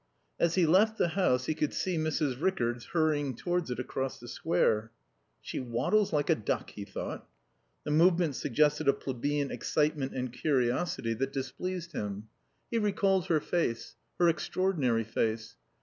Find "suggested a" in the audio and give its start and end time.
8.33-8.93